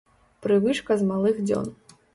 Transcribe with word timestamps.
Прывычка 0.45 0.99
з 1.03 1.09
малых 1.13 1.35
дзён. 1.51 1.73